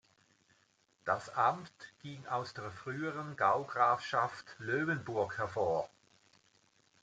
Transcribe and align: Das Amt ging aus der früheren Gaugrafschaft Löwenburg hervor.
Das 1.05 1.29
Amt 1.35 1.71
ging 2.01 2.25
aus 2.25 2.55
der 2.55 2.71
früheren 2.71 3.35
Gaugrafschaft 3.37 4.55
Löwenburg 4.57 5.37
hervor. 5.37 5.91